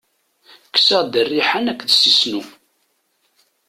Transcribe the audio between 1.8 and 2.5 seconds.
sisnu.